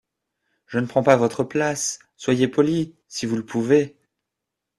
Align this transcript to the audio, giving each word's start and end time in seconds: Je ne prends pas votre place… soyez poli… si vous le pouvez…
Je 0.65 0.79
ne 0.79 0.87
prends 0.87 1.03
pas 1.03 1.15
votre 1.15 1.43
place… 1.43 1.99
soyez 2.17 2.47
poli… 2.47 2.95
si 3.07 3.27
vous 3.27 3.35
le 3.35 3.45
pouvez… 3.45 3.99